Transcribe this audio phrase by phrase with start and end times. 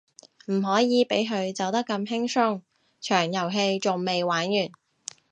[0.47, 2.61] 唔可以畀佢走得咁輕鬆，
[3.01, 4.69] 場遊戲仲未玩完